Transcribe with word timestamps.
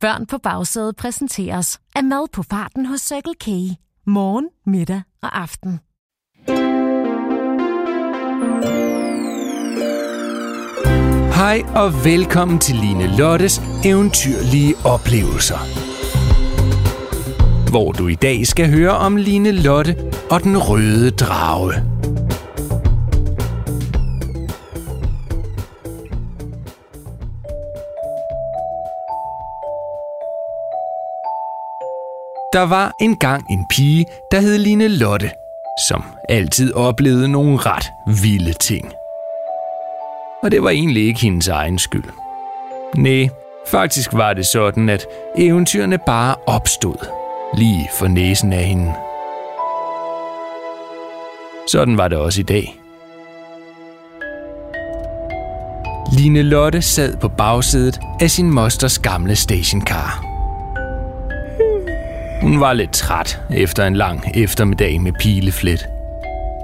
Børn 0.00 0.26
på 0.26 0.38
bagsædet 0.38 0.96
præsenteres 0.96 1.80
af 1.94 2.04
mad 2.04 2.28
på 2.32 2.42
farten 2.42 2.86
hos 2.86 3.00
Circle 3.00 3.34
K. 3.34 3.46
Morgen, 4.06 4.48
middag 4.66 5.02
og 5.22 5.40
aften. 5.40 5.80
Hej 11.34 11.62
og 11.74 12.04
velkommen 12.04 12.58
til 12.58 12.74
Line 12.74 13.16
Lottes 13.16 13.62
eventyrlige 13.84 14.74
oplevelser. 14.84 15.58
Hvor 17.70 17.92
du 17.92 18.08
i 18.08 18.14
dag 18.14 18.46
skal 18.46 18.70
høre 18.70 18.90
om 18.90 19.16
Line 19.16 19.52
Lotte 19.52 19.96
og 20.30 20.42
den 20.42 20.58
røde 20.58 21.10
drage. 21.10 21.89
Der 32.52 32.62
var 32.62 32.94
engang 33.00 33.50
en 33.50 33.66
pige, 33.70 34.06
der 34.30 34.40
hed 34.40 34.58
Line 34.58 34.88
Lotte, 34.88 35.30
som 35.88 36.04
altid 36.28 36.74
oplevede 36.74 37.28
nogle 37.28 37.56
ret 37.56 37.84
vilde 38.22 38.52
ting. 38.52 38.92
Og 40.42 40.50
det 40.50 40.62
var 40.62 40.70
egentlig 40.70 41.06
ikke 41.06 41.20
hendes 41.20 41.48
egen 41.48 41.78
skyld. 41.78 42.04
Nej, 42.96 43.28
faktisk 43.66 44.12
var 44.12 44.32
det 44.32 44.46
sådan, 44.46 44.88
at 44.88 45.06
eventyrene 45.36 45.98
bare 45.98 46.34
opstod 46.46 47.06
lige 47.54 47.88
for 47.98 48.06
næsen 48.06 48.52
af 48.52 48.64
hende. 48.64 48.94
Sådan 51.68 51.98
var 51.98 52.08
det 52.08 52.18
også 52.18 52.40
i 52.40 52.44
dag. 52.44 52.80
Line 56.12 56.42
Lotte 56.42 56.82
sad 56.82 57.16
på 57.16 57.28
bagsædet 57.28 58.00
af 58.20 58.30
sin 58.30 58.50
mosters 58.50 58.98
gamle 58.98 59.36
stationcar. 59.36 60.29
Hun 62.40 62.60
var 62.60 62.72
lidt 62.72 62.92
træt 62.92 63.40
efter 63.50 63.86
en 63.86 63.96
lang 63.96 64.24
eftermiddag 64.34 65.00
med 65.00 65.12
pileflet. 65.20 65.86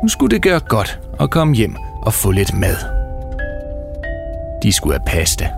Nu 0.02 0.08
skulle 0.08 0.34
det 0.34 0.42
gøre 0.42 0.60
godt 0.60 1.00
at 1.20 1.30
komme 1.30 1.54
hjem 1.54 1.76
og 2.02 2.12
få 2.12 2.30
lidt 2.30 2.54
mad. 2.54 2.76
De 4.62 4.72
skulle 4.72 4.94
have 4.94 5.06
pasta. 5.06 5.50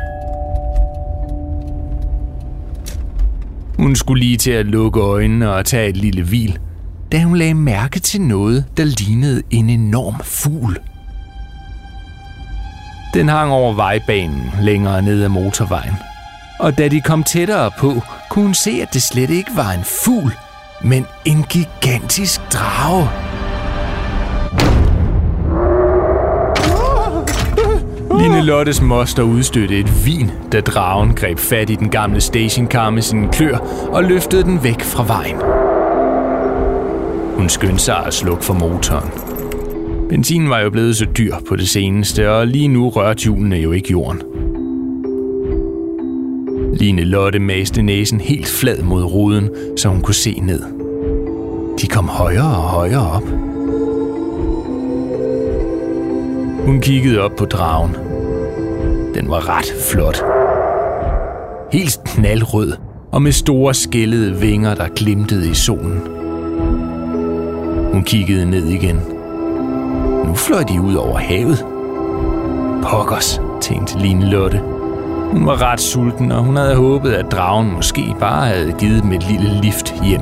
Hun 3.79 3.97
skulle 3.97 4.25
lige 4.25 4.37
til 4.37 4.51
at 4.51 4.67
lukke 4.67 5.01
øjnene 5.01 5.53
og 5.53 5.67
tage 5.67 5.89
et 5.89 5.97
lille 5.97 6.23
hvil, 6.23 6.59
da 7.13 7.23
hun 7.23 7.37
lagde 7.37 7.55
mærke 7.55 8.01
til 8.01 8.21
noget, 8.21 8.65
der 8.77 8.85
lignede 8.85 9.43
en 9.51 9.71
enorm 9.71 10.21
fugl. 10.23 10.79
Den 13.15 13.29
hang 13.29 13.53
over 13.53 13.73
vejbanen 13.73 14.51
længere 14.61 15.03
ned 15.03 15.23
ad 15.23 15.29
motorvejen. 15.29 15.95
Og 16.59 16.79
da 16.79 16.89
de 16.89 17.01
kom 17.01 17.23
tættere 17.23 17.71
på, 17.79 18.03
kunne 18.31 18.45
hun 18.45 18.55
se, 18.55 18.71
at 18.83 18.95
det 18.95 19.03
slet 19.03 19.31
ikke 19.31 19.51
var 19.57 19.71
en 19.71 19.85
fugl, 19.85 20.33
men 20.83 21.07
en 21.25 21.43
gigantisk 21.43 22.41
drage. 22.53 23.09
Line 28.21 28.43
Lottes 28.43 28.83
moster 28.83 29.23
udstødte 29.23 29.79
et 29.79 30.07
vin, 30.07 30.31
da 30.53 30.61
dragen 30.61 31.15
greb 31.15 31.39
fat 31.39 31.71
i 31.71 31.75
den 31.75 31.91
gamle 31.91 32.21
stationcar 32.21 32.91
med 32.91 33.03
sine 33.03 33.29
klør 33.33 33.57
og 33.93 34.05
løftede 34.05 34.43
den 34.43 34.65
væk 34.65 34.83
fra 34.83 35.05
vejen. 35.07 35.37
Hun 37.37 37.49
skyndte 37.49 37.79
sig 37.79 38.07
at 38.07 38.15
slukke 38.15 38.45
for 38.45 38.55
motoren. 38.55 39.11
Benzinen 40.09 40.51
var 40.51 40.61
jo 40.61 40.71
blevet 40.71 40.97
så 40.97 41.05
dyr 41.05 41.35
på 41.49 41.57
det 41.57 41.69
seneste, 41.69 42.31
og 42.31 42.47
lige 42.47 42.69
nu 42.69 42.89
rørte 42.89 43.23
hjulene 43.23 43.57
jo 43.57 43.73
ikke 43.73 43.91
jorden. 43.91 44.28
Line 46.79 47.05
Lotte 47.05 47.39
maste 47.39 47.83
næsen 47.83 48.21
helt 48.21 48.49
flad 48.49 48.83
mod 48.83 49.05
ruden, 49.05 49.51
så 49.77 49.89
hun 49.89 50.01
kunne 50.01 50.15
se 50.15 50.41
ned. 50.43 50.63
De 51.81 51.87
kom 51.87 52.09
højere 52.09 52.57
og 52.57 52.63
højere 52.63 53.11
op. 53.11 53.29
Hun 56.67 56.81
kiggede 56.81 57.21
op 57.21 57.37
på 57.37 57.45
dragen. 57.45 57.97
Den 59.15 59.31
var 59.31 59.49
ret 59.49 59.75
flot. 59.91 60.23
Helt 61.73 62.01
knaldrød 62.05 62.73
og 63.13 63.23
med 63.23 63.33
store 63.33 63.75
skællede 63.75 64.41
vinger, 64.41 64.75
der 64.75 64.89
glimtede 64.97 65.51
i 65.51 65.55
solen. 65.55 66.01
Hun 67.93 68.03
kiggede 68.03 68.51
ned 68.51 68.67
igen. 68.67 69.01
Nu 70.27 70.35
fløj 70.35 70.63
de 70.63 70.81
ud 70.81 70.95
over 70.95 71.19
havet. 71.19 71.67
Pokkers, 72.83 73.41
tænkte 73.61 73.99
Line 73.99 74.31
Lotte. 74.31 74.78
Hun 75.33 75.47
var 75.47 75.63
ret 75.63 75.81
sulten, 75.81 76.33
og 76.33 76.45
hun 76.45 76.57
havde 76.57 76.77
håbet, 76.77 77.13
at 77.13 77.33
dragen 77.33 77.73
måske 77.73 78.15
bare 78.21 78.47
havde 78.47 78.73
givet 78.79 79.03
dem 79.03 79.13
et 79.13 79.31
lille 79.31 79.61
lift 79.63 79.95
hjem. 80.05 80.21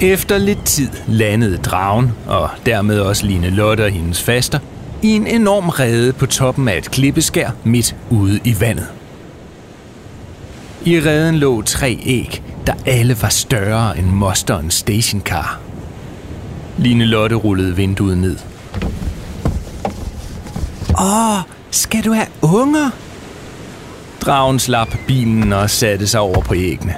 Efter 0.00 0.38
lidt 0.38 0.64
tid 0.64 0.88
landede 1.06 1.56
dragen, 1.56 2.12
og 2.26 2.50
dermed 2.66 3.00
også 3.00 3.26
Line 3.26 3.50
Lotte 3.50 3.84
og 3.84 3.90
hendes 3.90 4.22
faster, 4.22 4.58
i 5.02 5.08
en 5.08 5.26
enorm 5.26 5.68
rede 5.68 6.12
på 6.12 6.26
toppen 6.26 6.68
af 6.68 6.78
et 6.78 6.90
klippeskær 6.90 7.50
midt 7.64 7.96
ude 8.10 8.40
i 8.44 8.56
vandet. 8.60 8.97
I 10.88 11.00
reden 11.00 11.34
lå 11.34 11.62
tre 11.62 11.98
æg, 12.06 12.42
der 12.66 12.72
alle 12.86 13.22
var 13.22 13.28
større 13.28 13.98
end 13.98 14.06
mosterens 14.06 14.74
stationcar. 14.74 15.60
Line 16.78 17.04
Lotte 17.04 17.36
rullede 17.36 17.76
vinduet 17.76 18.18
ned. 18.18 18.36
Åh, 21.00 21.38
skal 21.70 22.04
du 22.04 22.12
have 22.12 22.26
unger? 22.42 22.90
Dragen 24.20 24.58
slap 24.58 24.96
bilen 25.06 25.52
og 25.52 25.70
satte 25.70 26.06
sig 26.06 26.20
over 26.20 26.40
på 26.40 26.54
æggene. 26.54 26.94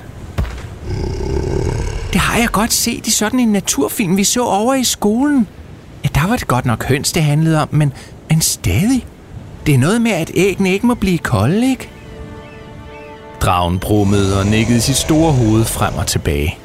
Det 2.12 2.20
har 2.20 2.38
jeg 2.38 2.48
godt 2.52 2.72
set 2.72 3.06
i 3.06 3.10
sådan 3.10 3.40
en 3.40 3.48
naturfilm, 3.48 4.16
vi 4.16 4.24
så 4.24 4.44
over 4.44 4.74
i 4.74 4.84
skolen. 4.84 5.46
Ja, 6.04 6.08
der 6.14 6.26
var 6.26 6.36
det 6.36 6.48
godt 6.48 6.66
nok 6.66 6.84
høns, 6.84 7.12
det 7.12 7.22
handlede 7.22 7.62
om, 7.62 7.68
men, 7.70 7.92
men 8.28 8.40
stadig. 8.40 9.06
Det 9.66 9.74
er 9.74 9.78
noget 9.78 10.00
med, 10.00 10.10
at 10.10 10.30
æggene 10.34 10.72
ikke 10.72 10.86
må 10.86 10.94
blive 10.94 11.18
kolde, 11.18 11.70
ikke? 11.70 11.88
Dragen 13.40 13.78
brummede 13.78 14.38
og 14.40 14.46
nikkede 14.46 14.80
sit 14.80 14.96
store 14.96 15.32
hoved 15.32 15.64
frem 15.64 15.94
og 15.94 16.06
tilbage. 16.06 16.58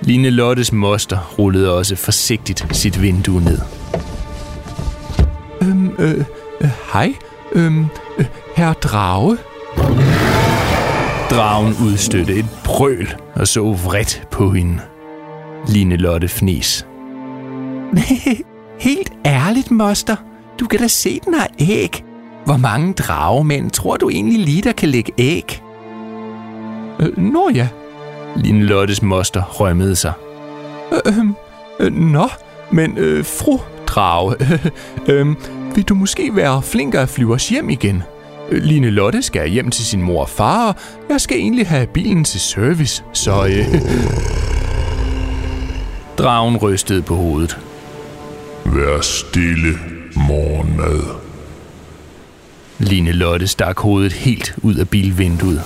Line 0.00 0.30
Lottes 0.30 0.72
moster 0.72 1.34
rullede 1.38 1.74
også 1.74 1.96
forsigtigt 1.96 2.66
sit 2.72 3.02
vindue 3.02 3.40
ned. 3.40 3.58
Øhm, 5.62 5.90
øh, 5.98 6.24
øh, 6.60 6.70
hej, 6.92 7.12
øhm, 7.52 7.86
øh, 8.18 8.26
herr 8.56 8.72
Drage. 8.72 9.36
Dragen 11.30 11.74
udstødte 11.86 12.34
et 12.34 12.46
brøl 12.64 13.14
og 13.34 13.48
så 13.48 13.72
vredt 13.72 14.22
på 14.30 14.50
hende. 14.50 14.78
Line 15.68 15.96
Lotte 15.96 16.28
fnis. 16.28 16.86
Helt 18.80 19.12
ærligt, 19.26 19.70
moster. 19.70 20.16
Du 20.60 20.66
kan 20.66 20.78
da 20.80 20.88
se, 20.88 21.20
den 21.24 21.34
har 21.34 21.48
æg. 21.58 22.04
Hvor 22.44 22.56
mange 22.56 22.92
dragemænd 22.92 23.70
tror 23.70 23.96
du 23.96 24.08
egentlig 24.08 24.38
lige, 24.38 24.62
der 24.62 24.72
kan 24.72 24.88
lægge 24.88 25.12
æg? 25.18 25.62
Øh, 27.00 27.18
nå 27.18 27.50
ja. 27.54 27.68
Line 28.36 28.64
Lottes 28.64 29.02
moster 29.02 29.42
rømmede 29.42 29.96
sig. 29.96 30.12
Øh, 31.06 31.14
øh, 31.80 31.92
nå, 31.92 32.28
men 32.70 32.98
øh, 32.98 33.24
fru 33.24 33.58
drage, 33.86 34.36
øh, 34.40 34.66
øh, 35.14 35.26
vil 35.74 35.84
du 35.84 35.94
måske 35.94 36.36
være 36.36 36.62
flinkere 36.62 37.02
at 37.02 37.08
flyve 37.08 37.34
os 37.34 37.48
hjem 37.48 37.70
igen? 37.70 38.02
Line 38.52 38.90
Lotte 38.90 39.22
skal 39.22 39.48
hjem 39.48 39.70
til 39.70 39.84
sin 39.84 40.02
mor 40.02 40.22
og 40.22 40.28
far, 40.28 40.68
og 40.68 40.74
jeg 41.08 41.20
skal 41.20 41.36
egentlig 41.36 41.66
have 41.66 41.86
bilen 41.86 42.24
til 42.24 42.40
service, 42.40 43.04
så... 43.12 43.46
Øh... 43.46 43.74
Dragen 46.18 46.56
rystede 46.56 47.02
på 47.02 47.14
hovedet. 47.14 47.58
Vær 48.64 49.00
stille, 49.00 49.78
morgenmad. 50.16 51.02
Line 52.78 53.12
Lotte 53.12 53.46
stak 53.46 53.78
hovedet 53.78 54.12
helt 54.12 54.54
ud 54.62 54.74
af 54.74 54.88
bilvinduet. 54.88 55.62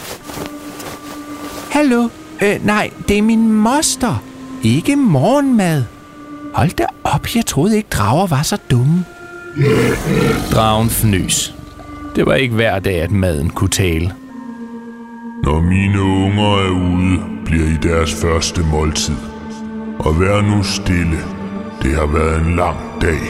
Hallo? 1.82 2.08
Øh, 2.42 2.66
nej, 2.66 2.90
det 3.08 3.18
er 3.18 3.22
min 3.22 3.52
moster. 3.52 4.22
Ikke 4.62 4.96
morgenmad. 4.96 5.84
Hold 6.54 6.70
da 6.70 6.86
op, 7.04 7.26
jeg 7.36 7.46
troede 7.46 7.76
ikke, 7.76 7.88
drager 7.88 8.26
var 8.26 8.42
så 8.42 8.58
dumme. 8.70 9.04
Dragen 10.52 10.90
fnøs. 10.90 11.54
Det 12.16 12.26
var 12.26 12.34
ikke 12.34 12.54
hver 12.54 12.78
dag, 12.78 13.00
at 13.00 13.10
maden 13.10 13.50
kunne 13.50 13.70
tale. 13.70 14.14
Når 15.44 15.60
mine 15.60 16.00
unger 16.00 16.56
er 16.56 16.70
ude, 16.70 17.20
bliver 17.44 17.66
I 17.66 17.76
deres 17.82 18.14
første 18.14 18.60
måltid. 18.70 19.16
Og 19.98 20.20
vær 20.20 20.40
nu 20.40 20.62
stille. 20.62 21.18
Det 21.82 21.94
har 21.94 22.06
været 22.06 22.46
en 22.46 22.56
lang 22.56 22.78
dag. 23.00 23.20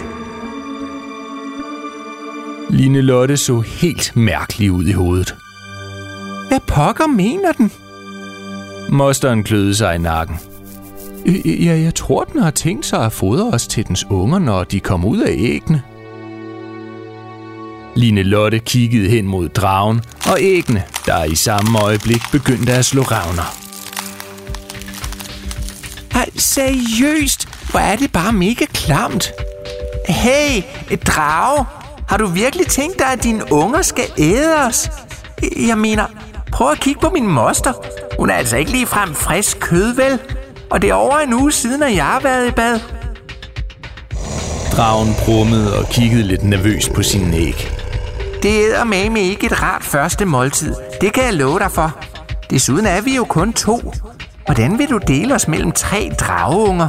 Line 2.70 3.00
Lotte 3.00 3.36
så 3.36 3.60
helt 3.60 4.16
mærkelig 4.16 4.72
ud 4.72 4.84
i 4.84 4.92
hovedet. 4.92 5.36
Hvad 6.48 6.60
pokker 6.66 7.06
mener 7.06 7.52
den? 7.52 7.72
Mosteren 8.92 9.44
kløede 9.44 9.74
sig 9.74 9.94
i 9.94 9.98
nakken. 9.98 10.38
Ja, 11.44 11.80
jeg 11.80 11.94
tror, 11.94 12.24
den 12.24 12.42
har 12.42 12.50
tænkt 12.50 12.86
sig 12.86 13.04
at 13.04 13.12
fodre 13.12 13.50
os 13.50 13.66
til 13.66 13.88
dens 13.88 14.06
unger, 14.10 14.38
når 14.38 14.64
de 14.64 14.80
kommer 14.80 15.08
ud 15.08 15.18
af 15.18 15.32
æggene. 15.32 15.82
Line 17.96 18.22
Lotte 18.22 18.58
kiggede 18.58 19.08
hen 19.08 19.26
mod 19.26 19.48
dragen 19.48 20.00
og 20.26 20.36
æggene, 20.40 20.82
der 21.06 21.24
i 21.24 21.34
samme 21.34 21.78
øjeblik 21.80 22.22
begyndte 22.32 22.72
at 22.72 22.84
slå 22.84 23.02
ravner. 23.02 23.54
Ej, 26.14 26.28
seriøst, 26.36 27.48
hvor 27.70 27.80
er 27.80 27.96
det 27.96 28.12
bare 28.12 28.32
mega 28.32 28.64
klamt. 28.64 29.32
Hey, 30.08 30.62
et 30.90 31.06
drage, 31.06 31.64
har 32.08 32.16
du 32.16 32.26
virkelig 32.26 32.66
tænkt 32.66 32.98
dig, 32.98 33.12
at 33.12 33.24
dine 33.24 33.52
unger 33.52 33.82
skal 33.82 34.04
æde 34.18 34.56
os? 34.68 34.90
Jeg 35.66 35.78
mener, 35.78 36.04
prøv 36.52 36.70
at 36.70 36.80
kigge 36.80 37.00
på 37.00 37.10
min 37.10 37.26
moster. 37.26 37.72
Hun 38.18 38.30
er 38.30 38.34
altså 38.34 38.56
ikke 38.56 38.70
lige 38.70 38.86
frem 38.86 39.14
frisk 39.14 39.60
kød, 39.60 39.94
vel? 39.94 40.18
Og 40.70 40.82
det 40.82 40.90
er 40.90 40.94
over 40.94 41.18
en 41.18 41.32
uge 41.32 41.52
siden, 41.52 41.82
at 41.82 41.94
jeg 41.94 42.04
har 42.04 42.20
været 42.20 42.48
i 42.48 42.50
bad. 42.50 42.80
Dragen 44.76 45.14
brummede 45.24 45.78
og 45.78 45.88
kiggede 45.88 46.22
lidt 46.22 46.42
nervøst 46.42 46.92
på 46.92 47.02
sin 47.02 47.34
æg. 47.34 47.72
Det 48.42 48.50
æder 48.50 48.84
med 48.84 49.20
ikke 49.20 49.46
et 49.46 49.62
rart 49.62 49.84
første 49.84 50.24
måltid. 50.24 50.74
Det 51.00 51.12
kan 51.12 51.24
jeg 51.24 51.34
love 51.34 51.58
dig 51.58 51.70
for. 51.70 51.98
Desuden 52.50 52.86
er 52.86 53.00
vi 53.00 53.16
jo 53.16 53.24
kun 53.24 53.52
to. 53.52 53.92
Hvordan 54.46 54.78
vil 54.78 54.88
du 54.90 54.98
dele 54.98 55.34
os 55.34 55.48
mellem 55.48 55.72
tre 55.72 56.10
drageunger? 56.20 56.88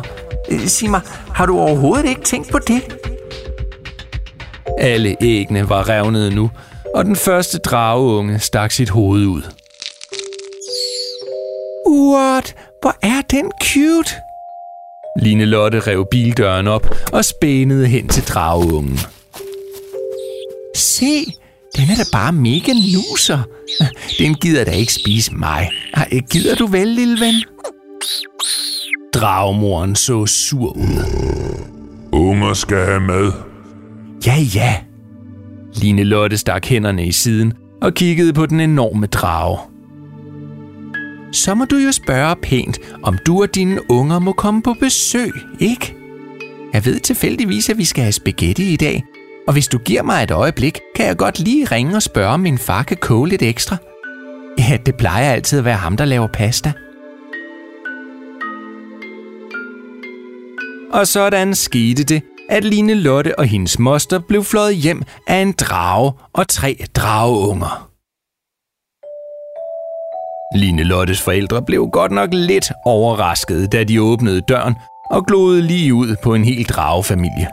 Øh, 0.51 0.67
sig 0.67 0.89
mig, 0.89 1.01
har 1.33 1.45
du 1.45 1.59
overhovedet 1.59 2.05
ikke 2.05 2.21
tænkt 2.21 2.51
på 2.51 2.59
det? 2.67 2.81
Alle 4.79 5.15
æggene 5.21 5.69
var 5.69 5.89
revnede 5.89 6.35
nu, 6.35 6.51
og 6.95 7.05
den 7.05 7.15
første 7.15 7.57
drageunge 7.57 8.39
stak 8.39 8.71
sit 8.71 8.89
hoved 8.89 9.25
ud. 9.25 9.41
What? 11.93 12.55
Hvor 12.81 12.95
er 13.01 13.21
den 13.21 13.51
cute? 13.63 14.15
Line 15.19 15.45
Lotte 15.45 15.79
rev 15.79 16.05
bildøren 16.11 16.67
op 16.67 16.95
og 17.13 17.25
spænede 17.25 17.87
hen 17.87 18.07
til 18.07 18.23
drageungen. 18.23 18.99
Se, 20.75 21.25
den 21.75 21.83
er 21.91 21.95
da 21.97 22.03
bare 22.11 22.31
mega 22.33 22.73
nuser. 22.73 23.39
Den 24.19 24.35
gider 24.35 24.63
da 24.63 24.71
ikke 24.71 24.93
spise 24.93 25.35
mig. 25.35 25.69
Gider 26.31 26.55
du 26.55 26.67
vel, 26.67 26.87
lille 26.87 27.25
ven? 27.25 27.35
Dragmoren 29.13 29.95
så 29.95 30.25
sur 30.25 30.77
ud. 30.77 31.05
Unger 32.11 32.53
skal 32.53 32.85
have 32.85 32.99
mad. 32.99 33.31
Ja, 34.25 34.35
ja. 34.55 34.75
Line 35.75 36.03
Lotte 36.03 36.37
stak 36.37 36.65
hænderne 36.65 37.05
i 37.05 37.11
siden 37.11 37.53
og 37.81 37.93
kiggede 37.93 38.33
på 38.33 38.45
den 38.45 38.59
enorme 38.59 39.05
drage. 39.07 39.72
Så 41.33 41.55
må 41.55 41.65
du 41.65 41.75
jo 41.75 41.91
spørge 41.91 42.35
pænt, 42.35 42.79
om 43.03 43.17
du 43.17 43.41
og 43.41 43.55
dine 43.55 43.91
unger 43.91 44.19
må 44.19 44.31
komme 44.31 44.61
på 44.61 44.73
besøg, 44.79 45.33
ikke? 45.59 45.95
Jeg 46.73 46.85
ved 46.85 46.99
tilfældigvis, 46.99 47.69
at 47.69 47.77
vi 47.77 47.85
skal 47.85 48.03
have 48.03 48.11
spaghetti 48.11 48.73
i 48.73 48.77
dag, 48.77 49.03
og 49.47 49.53
hvis 49.53 49.67
du 49.67 49.77
giver 49.77 50.03
mig 50.03 50.23
et 50.23 50.31
øjeblik, 50.31 50.79
kan 50.95 51.05
jeg 51.05 51.17
godt 51.17 51.39
lige 51.39 51.65
ringe 51.65 51.95
og 51.95 52.03
spørge, 52.03 52.29
om 52.33 52.39
min 52.39 52.57
far 52.57 52.83
kan 52.83 52.97
koge 52.97 53.29
lidt 53.29 53.41
ekstra. 53.41 53.77
Ja, 54.59 54.77
det 54.85 54.95
plejer 54.95 55.31
altid 55.31 55.59
at 55.59 55.65
være 55.65 55.77
ham, 55.77 55.97
der 55.97 56.05
laver 56.05 56.27
pasta. 56.27 56.73
Og 60.91 61.07
sådan 61.07 61.55
skete 61.55 62.03
det, 62.03 62.21
at 62.49 62.63
Line 62.63 62.93
Lotte 62.93 63.39
og 63.39 63.45
hendes 63.45 63.79
moster 63.79 64.19
blev 64.19 64.43
flået 64.43 64.75
hjem 64.75 65.03
af 65.27 65.35
en 65.35 65.51
drage 65.51 66.11
og 66.33 66.47
tre 66.47 66.85
drageunger. 66.95 67.92
Line 70.55 70.83
Lottes 70.83 71.21
forældre 71.21 71.61
blev 71.61 71.89
godt 71.91 72.11
nok 72.11 72.29
lidt 72.33 72.71
overraskede, 72.85 73.67
da 73.67 73.83
de 73.83 74.01
åbnede 74.01 74.41
døren 74.41 74.75
og 75.11 75.25
glodede 75.25 75.61
lige 75.61 75.93
ud 75.93 76.15
på 76.23 76.33
en 76.33 76.45
hel 76.45 76.63
dragefamilie. 76.63 77.47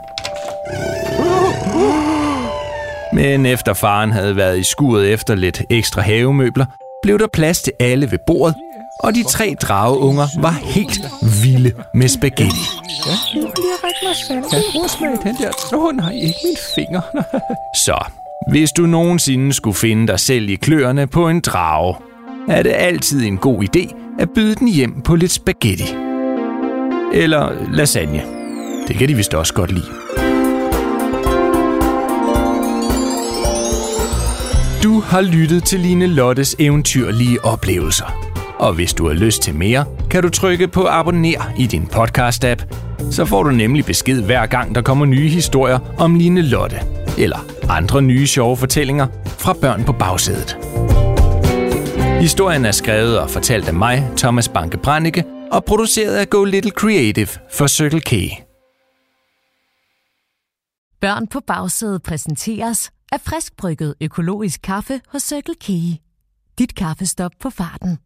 Men 3.13 3.45
efter 3.45 3.73
faren 3.73 4.11
havde 4.11 4.35
været 4.35 4.59
i 4.59 4.63
skuret 4.63 5.13
efter 5.13 5.35
lidt 5.35 5.61
ekstra 5.69 6.01
havemøbler, 6.01 6.65
blev 7.03 7.19
der 7.19 7.27
plads 7.33 7.61
til 7.61 7.73
alle 7.79 8.11
ved 8.11 8.19
bordet, 8.27 8.55
og 9.03 9.15
de 9.15 9.23
tre 9.23 9.55
drageunger 9.61 10.27
var 10.41 10.55
helt 10.63 11.01
vilde 11.43 11.71
med 11.93 12.07
spaghetti. 12.07 12.65
Ja, 13.05 13.11
jeg 13.33 13.47
mig 13.83 14.51
Jeg 14.51 14.61
prøver 14.71 14.87
smage 14.87 15.17
den 15.23 15.35
der. 15.35 15.77
Åh 15.77 15.95
nej, 15.95 16.11
ikke 16.11 16.39
min 16.45 16.57
finger. 16.75 17.01
Så, 17.85 18.05
hvis 18.51 18.71
du 18.71 18.85
nogensinde 18.85 19.53
skulle 19.53 19.75
finde 19.75 20.07
dig 20.07 20.19
selv 20.19 20.49
i 20.49 20.55
kløerne 20.55 21.07
på 21.07 21.29
en 21.29 21.41
drage, 21.41 21.95
er 22.47 22.63
det 22.63 22.73
altid 22.75 23.25
en 23.25 23.37
god 23.37 23.63
idé 23.63 23.95
at 24.19 24.29
byde 24.35 24.55
den 24.55 24.67
hjem 24.67 25.01
på 25.01 25.15
lidt 25.15 25.31
spaghetti. 25.31 25.95
Eller 27.13 27.51
lasagne. 27.73 28.21
Det 28.87 28.95
kan 28.95 29.07
de 29.07 29.15
vist 29.15 29.33
også 29.33 29.53
godt 29.53 29.71
lide. 29.71 29.85
Du 34.83 34.99
har 34.99 35.21
lyttet 35.21 35.63
til 35.63 35.79
Line 35.79 36.07
Lottes 36.07 36.55
eventyrlige 36.59 37.45
oplevelser. 37.45 38.31
Og 38.59 38.73
hvis 38.73 38.93
du 38.93 39.07
har 39.07 39.13
lyst 39.13 39.41
til 39.41 39.55
mere, 39.55 39.85
kan 40.09 40.23
du 40.23 40.29
trykke 40.29 40.67
på 40.67 40.87
abonner 40.89 41.51
i 41.57 41.67
din 41.67 41.89
podcast-app. 41.93 42.65
Så 43.11 43.25
får 43.25 43.43
du 43.43 43.51
nemlig 43.51 43.85
besked 43.85 44.21
hver 44.21 44.45
gang, 44.45 44.75
der 44.75 44.81
kommer 44.81 45.05
nye 45.05 45.29
historier 45.29 45.79
om 45.97 46.15
Line 46.15 46.41
Lotte. 46.41 46.77
Eller 47.17 47.45
andre 47.69 48.01
nye 48.01 48.27
sjove 48.27 48.57
fortællinger 48.57 49.07
fra 49.25 49.53
børn 49.53 49.83
på 49.83 49.93
bagsædet. 49.93 50.60
Historien 52.21 52.65
er 52.65 52.71
skrevet 52.71 53.19
og 53.19 53.29
fortalt 53.29 53.67
af 53.67 53.73
mig, 53.73 54.11
Thomas 54.17 54.49
Banke 54.49 54.77
Brannicke, 54.77 55.25
og 55.51 55.65
produceret 55.65 56.15
af 56.15 56.29
Go 56.29 56.43
Little 56.43 56.71
Creative 56.71 57.27
for 57.51 57.67
Circle 57.67 58.01
K. 58.01 58.11
Børn 60.99 61.27
på 61.27 61.39
bagsædet 61.39 62.03
præsenteres 62.03 62.91
af 63.11 63.21
friskbrygget 63.21 63.95
økologisk 64.01 64.61
kaffe 64.61 65.01
hos 65.07 65.21
Circle 65.21 65.55
K. 65.55 65.67
Dit 66.59 66.75
kaffestop 66.75 67.31
på 67.39 67.49
farten. 67.49 67.97